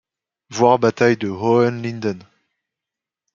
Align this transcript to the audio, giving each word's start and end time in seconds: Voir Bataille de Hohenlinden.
Voir 0.49 0.79
Bataille 0.79 1.15
de 1.15 1.29
Hohenlinden. 1.29 2.23